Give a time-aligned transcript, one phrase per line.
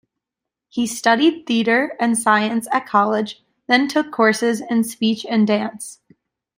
[0.67, 5.99] He studied theatre and science at college, then took courses in speech and dance.